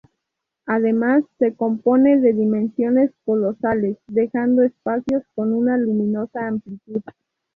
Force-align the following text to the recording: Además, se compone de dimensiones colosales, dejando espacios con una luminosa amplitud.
Además, 0.65 1.25
se 1.37 1.53
compone 1.53 2.19
de 2.19 2.33
dimensiones 2.33 3.11
colosales, 3.23 3.99
dejando 4.07 4.63
espacios 4.63 5.21
con 5.35 5.53
una 5.53 5.77
luminosa 5.77 6.47
amplitud. 6.47 7.03